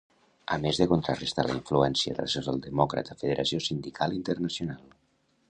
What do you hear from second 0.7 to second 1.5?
de contrarestar